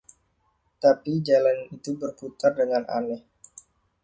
Tapi 0.83 1.11
jalan 1.27 1.57
itu 1.75 1.91
berputar 2.01 2.51
dengan 2.59 2.83
aneh! 2.97 3.21